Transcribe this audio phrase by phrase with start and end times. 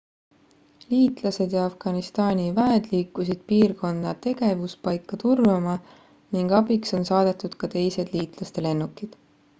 [0.91, 5.77] liitlased ja afganistani väed liikusid piirkonda tegevuspaika turvama
[6.37, 9.19] ning abiks on saadetud ka teised liitlaste lennukid